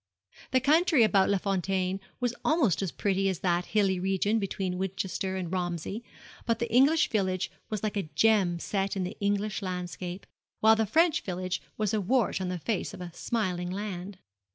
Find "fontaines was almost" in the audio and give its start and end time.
1.37-2.81